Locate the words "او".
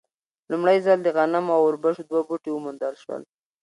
1.55-1.61